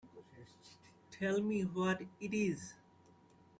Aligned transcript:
Tell 1.11 1.39
me 1.41 1.61
what 1.61 2.01
it 2.19 2.33
is. 2.33 2.73